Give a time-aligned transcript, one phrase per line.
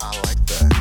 [0.00, 0.77] I like that.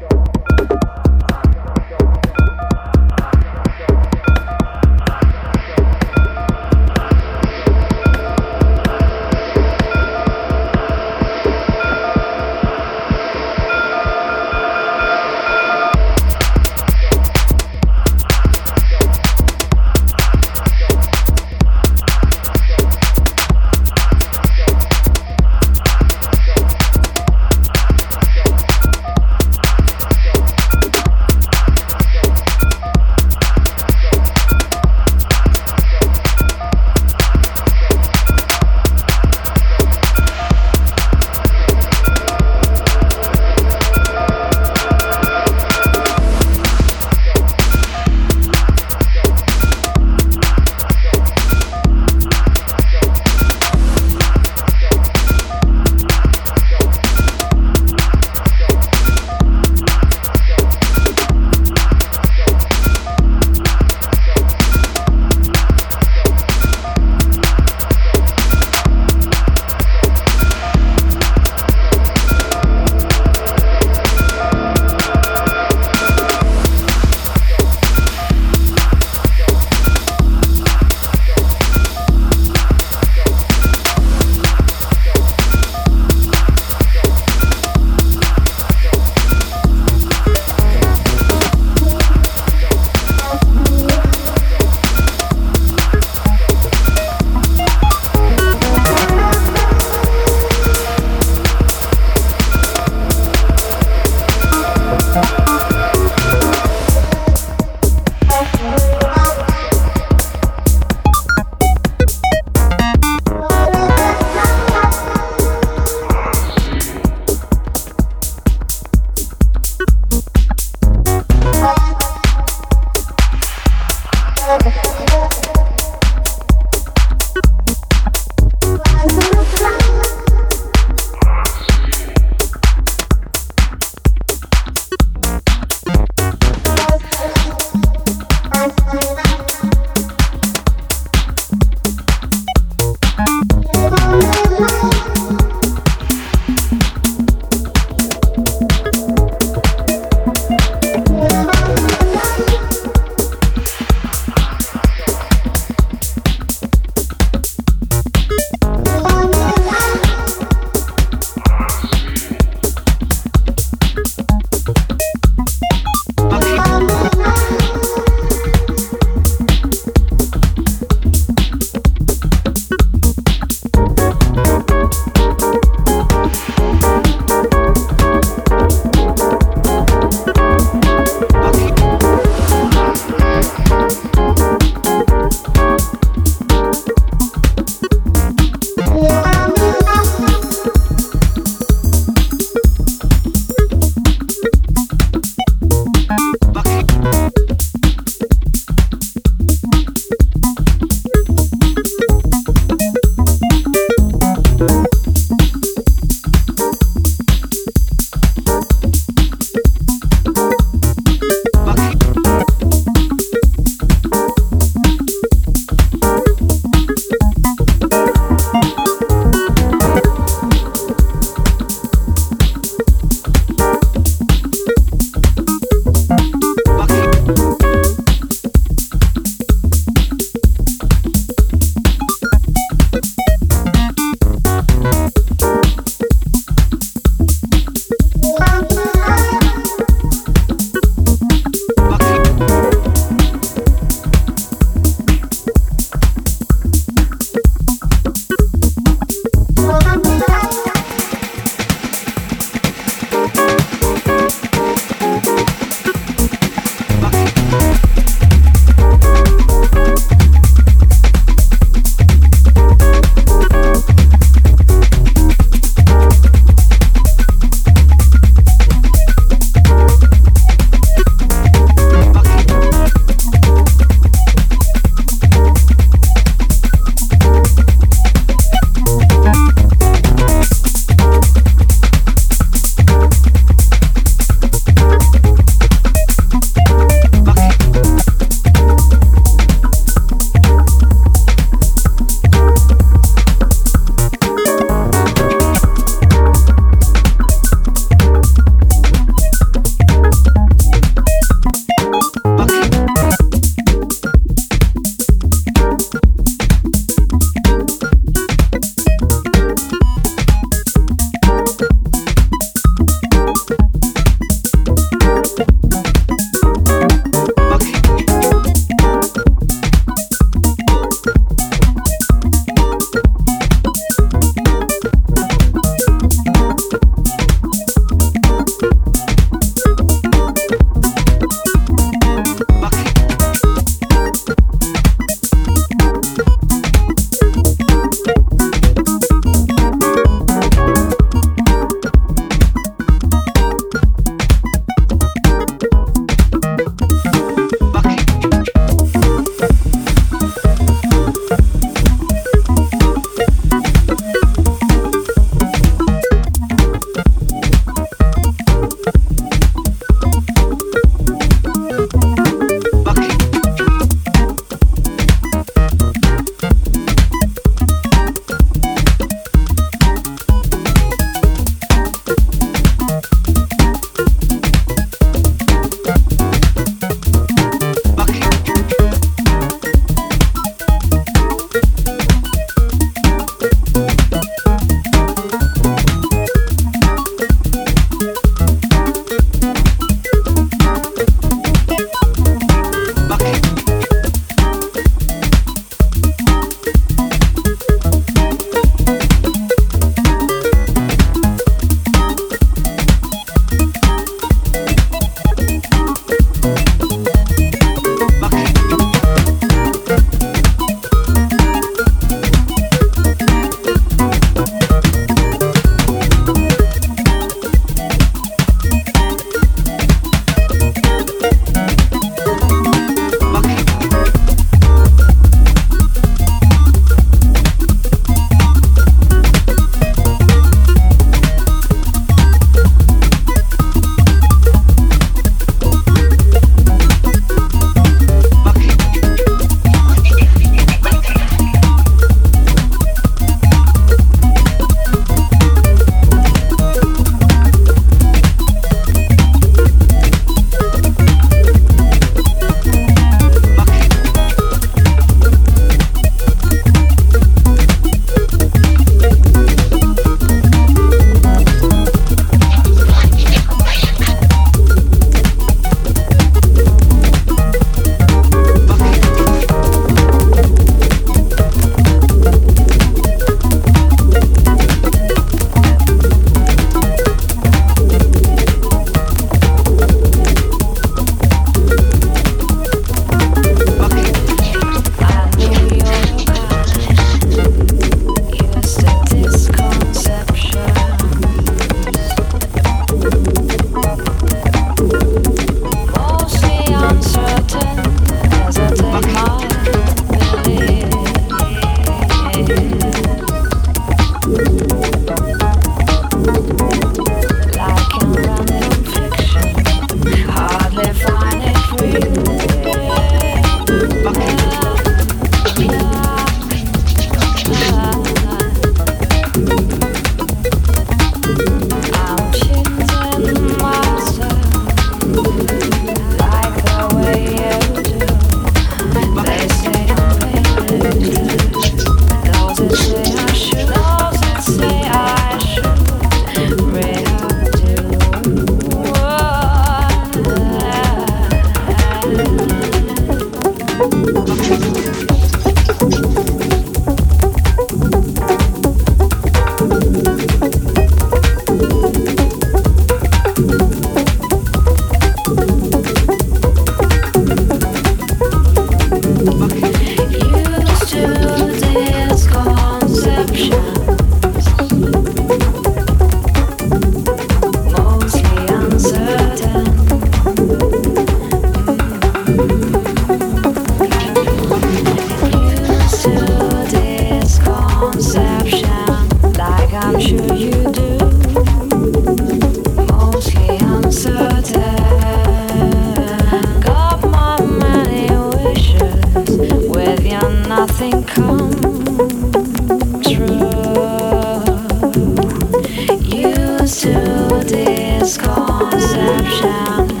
[596.03, 600.00] Used to this conception.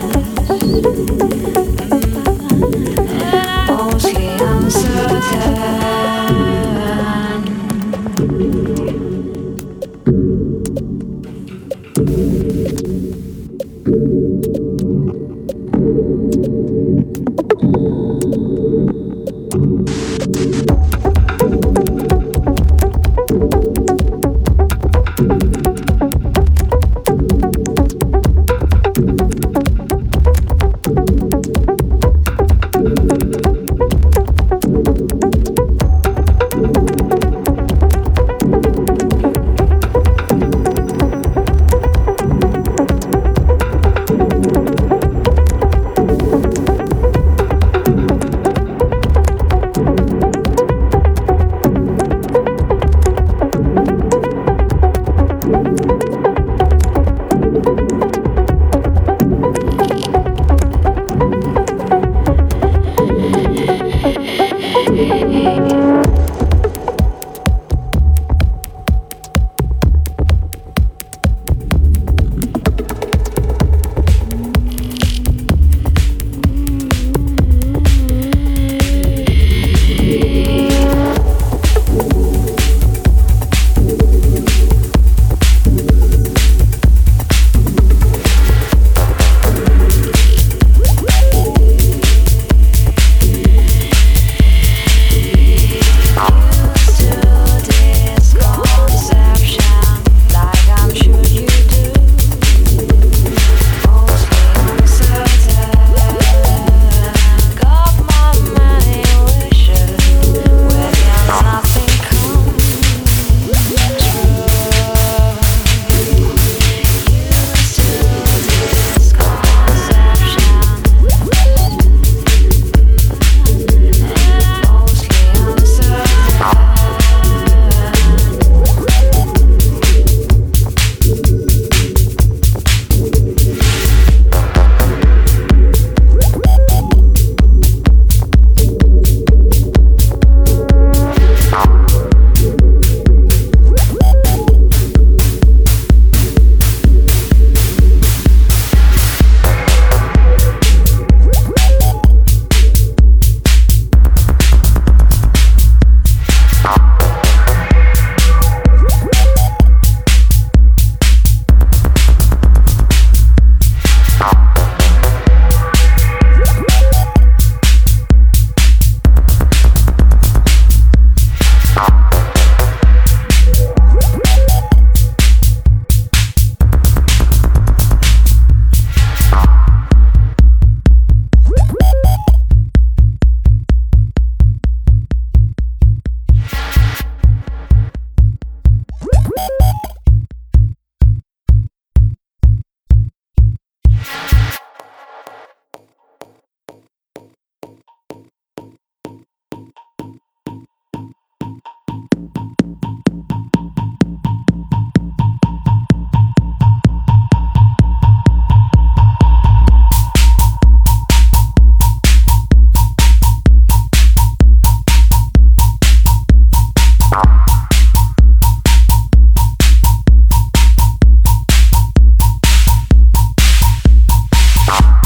[224.71, 225.00] Bye.